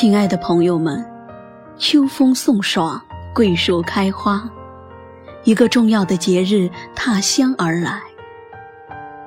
[0.00, 1.04] 亲爱的朋友们，
[1.76, 3.02] 秋风送爽，
[3.34, 4.48] 桂树开花，
[5.42, 8.00] 一个重要的节日踏香而来。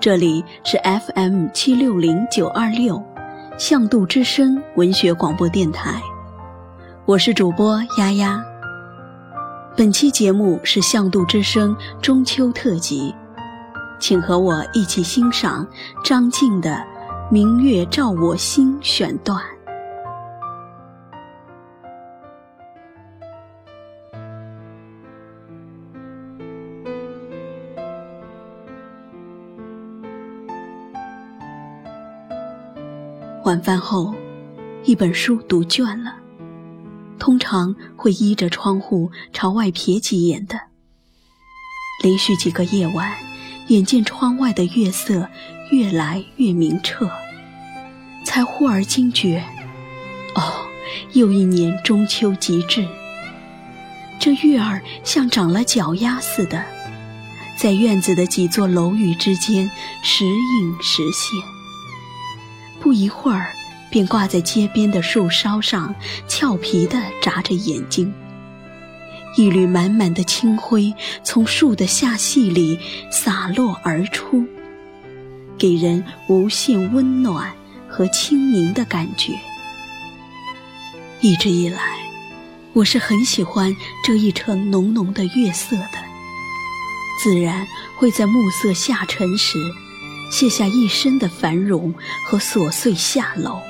[0.00, 3.04] 这里是 FM 七六零九二六，
[3.58, 6.00] 向度之声文学广播电台，
[7.04, 8.42] 我是主播丫丫。
[9.76, 13.14] 本期节目是向度之声中秋特辑，
[14.00, 15.68] 请和我一起欣赏
[16.02, 16.70] 张静的
[17.30, 19.38] 《明月照我心》选段。
[33.44, 34.14] 晚饭后，
[34.84, 36.14] 一本书读倦了，
[37.18, 40.58] 通常会依着窗户朝外瞥几眼的。
[42.02, 43.12] 连续几个夜晚，
[43.68, 45.28] 眼见窗外的月色
[45.70, 47.10] 越来越明澈，
[48.24, 49.44] 才忽而惊觉：
[50.34, 50.66] 哦，
[51.12, 52.88] 又一年中秋即至。
[54.18, 56.64] 这月儿像长了脚丫似的，
[57.58, 59.70] 在院子的几座楼宇之间
[60.02, 61.53] 时隐时现。
[62.84, 63.50] 不一会儿，
[63.88, 65.94] 便挂在街边的树梢上，
[66.28, 68.12] 俏皮地眨着眼睛。
[69.38, 72.78] 一缕满满的清辉从树的下隙里
[73.10, 74.44] 洒落而出，
[75.56, 77.54] 给人无限温暖
[77.88, 79.32] 和轻盈的感觉。
[81.22, 81.80] 一直以来，
[82.74, 85.98] 我是很喜欢这一层浓浓的月色的，
[87.22, 89.58] 自然会在暮色下沉时。
[90.30, 91.94] 卸下一身的繁荣
[92.26, 93.60] 和琐碎下楼，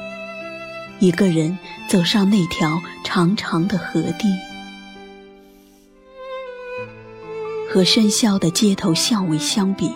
[0.99, 4.29] 一个人走上那条长长的河堤。
[7.69, 9.93] 和喧嚣的街头巷尾相比，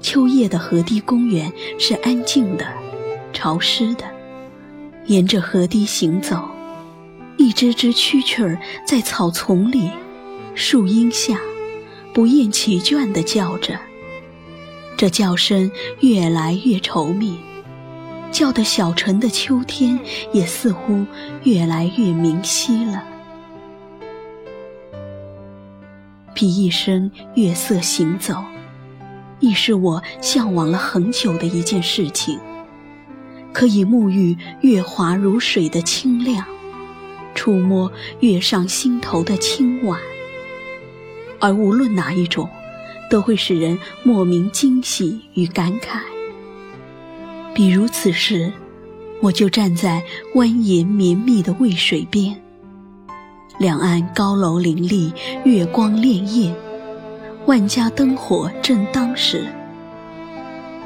[0.00, 2.66] 秋夜的河堤公园是安静的、
[3.32, 4.04] 潮湿的。
[5.06, 6.48] 沿着河堤行走，
[7.36, 9.90] 一只只蛐蛐儿在草丛里、
[10.54, 11.40] 树荫下
[12.14, 13.78] 不厌其倦地叫着。
[15.00, 17.40] 这叫声越来越稠密，
[18.30, 19.98] 叫得小城的秋天
[20.30, 21.06] 也似乎
[21.44, 23.02] 越来越明晰了。
[26.34, 28.44] 比一生月色行走，
[29.38, 32.38] 亦是我向往了很久的一件事情。
[33.54, 36.44] 可以沐浴月华如水的清亮，
[37.34, 37.90] 触摸
[38.20, 39.98] 月上心头的清婉，
[41.38, 42.46] 而无论哪一种。
[43.10, 45.98] 都会使人莫名惊喜与感慨。
[47.52, 48.50] 比如此时，
[49.20, 50.02] 我就站在
[50.34, 52.40] 蜿蜒绵密的渭水边，
[53.58, 55.12] 两岸高楼林立，
[55.44, 56.54] 月光潋滟，
[57.46, 59.44] 万家灯火正当时。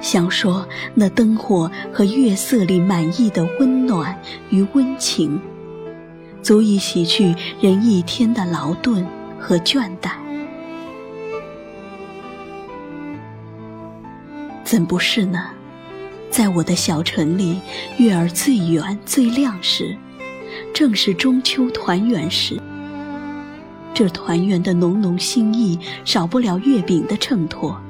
[0.01, 4.19] 想说那灯火和月色里满溢的温暖
[4.51, 5.39] 与温情，
[6.43, 9.07] 足以洗去人一天的劳顿
[9.39, 10.24] 和倦怠。
[14.75, 15.51] 怎不是呢？
[16.33, 17.61] 在我的小城里，
[17.97, 19.97] 月儿最圆最亮时，
[20.75, 22.61] 正是中秋团圆时。
[23.95, 27.81] 这团圆的浓浓心意，少不了月饼的衬托。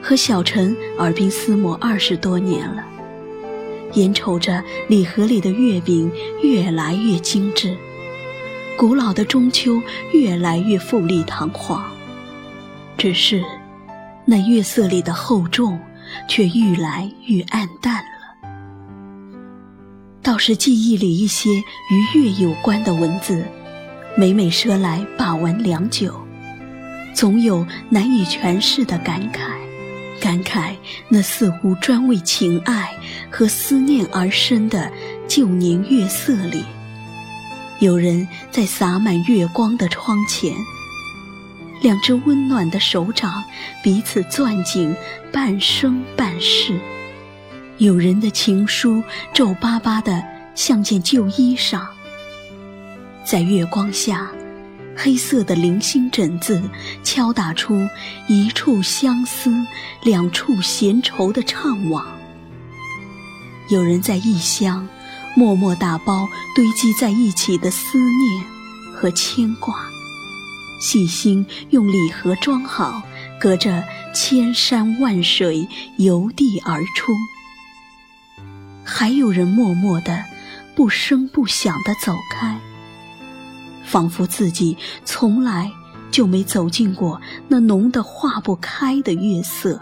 [0.00, 2.84] 和小陈耳鬓厮磨二十多年了，
[3.94, 6.12] 眼瞅着礼盒里的月饼
[6.44, 7.76] 越来越精致，
[8.76, 9.82] 古老的中秋
[10.12, 11.90] 越来越富丽堂皇。
[12.96, 13.42] 只是。
[14.30, 15.76] 那月色里的厚重，
[16.28, 18.48] 却愈来愈暗淡了。
[20.22, 21.64] 倒是记忆里一些与
[22.16, 23.44] 月有关的文字，
[24.16, 26.14] 每每赊来把玩良久，
[27.12, 29.50] 总有难以诠释的感慨。
[30.20, 30.76] 感慨
[31.08, 32.96] 那似乎专为情爱
[33.32, 34.88] 和思念而生的
[35.26, 36.62] 旧年月色里，
[37.80, 40.54] 有人在洒满月光的窗前。
[41.80, 43.42] 两只温暖的手掌
[43.82, 44.94] 彼此攥紧，
[45.32, 46.78] 半生半世。
[47.78, 50.22] 有人的情书皱巴巴的
[50.54, 51.86] 像件旧衣裳，
[53.24, 54.30] 在月光下，
[54.94, 56.62] 黑色的零星疹子
[57.02, 57.88] 敲打出
[58.28, 59.50] 一处相思，
[60.02, 62.04] 两处闲愁的怅惘。
[63.70, 64.86] 有人在异乡，
[65.34, 68.44] 默默打包堆积在一起的思念
[68.92, 69.88] 和牵挂。
[70.80, 73.02] 细心用礼盒装好，
[73.38, 73.84] 隔着
[74.14, 75.68] 千山万水
[75.98, 77.12] 由地而出。
[78.82, 80.24] 还有人默默的、
[80.74, 82.58] 不声不响的走开，
[83.84, 85.70] 仿佛自己从来
[86.10, 89.80] 就没走进过那浓得化不开的月色。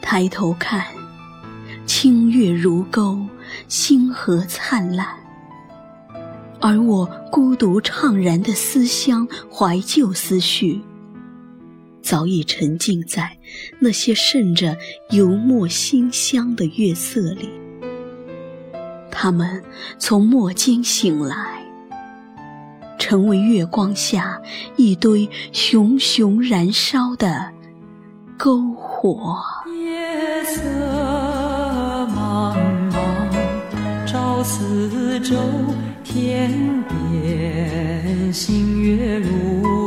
[0.00, 0.86] 抬头看。
[1.84, 3.26] 清月如钩，
[3.68, 5.21] 星河灿烂。
[6.62, 10.80] 而我孤独怅然的思乡怀旧思绪，
[12.00, 13.36] 早已沉浸在
[13.80, 14.76] 那些渗着
[15.10, 17.50] 油墨馨香的月色里。
[19.10, 19.60] 他们
[19.98, 21.66] 从墨间醒来，
[22.96, 24.40] 成为月光下
[24.76, 27.52] 一堆熊熊燃烧的
[28.38, 29.36] 篝火。
[29.66, 30.60] 夜色
[32.06, 32.56] 茫
[32.92, 35.36] 茫，照四周。
[36.04, 36.50] 天
[36.88, 39.81] 边星月如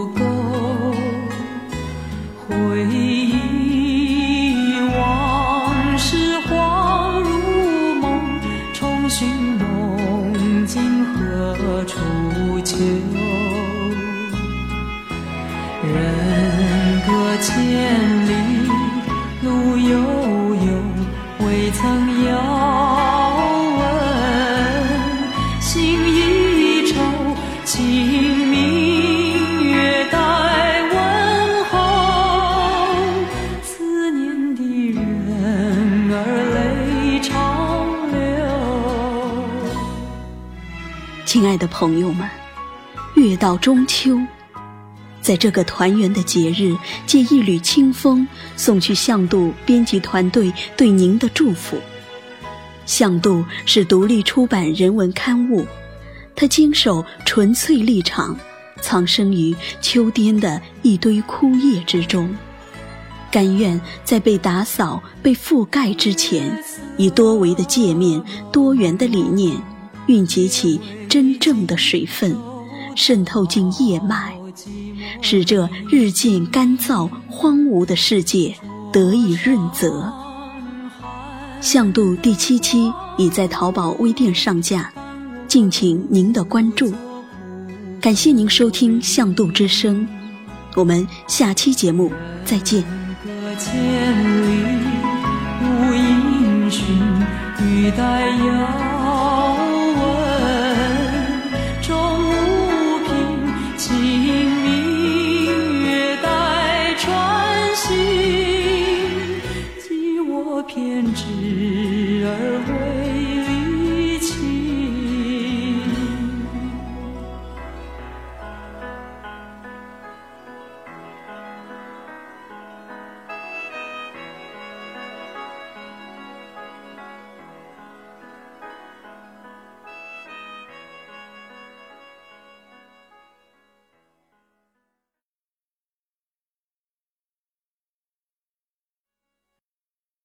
[41.35, 42.29] 亲爱的朋友们，
[43.15, 44.17] 月到中秋，
[45.19, 51.81] 在这个团圆的节日，借一缕清风，送去向度编辑团队对您的祝福。
[52.85, 55.67] 向度是独立出版人文刊物，
[56.37, 58.37] 他坚守纯粹立场，
[58.79, 62.33] 藏身于秋天的一堆枯叶之中，
[63.29, 66.63] 甘愿在被打扫、被覆盖之前，
[66.95, 68.23] 以多维的界面、
[68.53, 69.57] 多元的理念，
[70.07, 70.79] 蕴集起。
[71.07, 72.35] 真正的水分
[72.93, 74.33] 渗透进叶脉，
[75.21, 78.53] 使这日渐干燥荒芜的世界
[78.91, 80.11] 得以润泽。
[81.61, 84.91] 向度第七期已在淘宝微店上架，
[85.47, 86.93] 敬请您的关注。
[88.01, 90.01] 感谢您收听《向度之声》，
[90.75, 92.11] 我们下期节目
[92.43, 92.83] 再见。
[93.57, 93.73] 千
[94.43, 94.65] 里
[95.61, 96.83] 无音讯，
[110.67, 111.23] 偏执
[112.25, 112.29] 而
[112.67, 113.04] 为